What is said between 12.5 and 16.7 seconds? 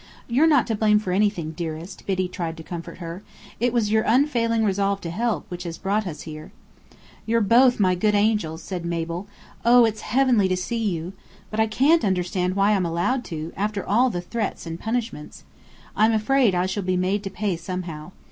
why I'm allowed to, after all the threats and punishments. I'm afraid I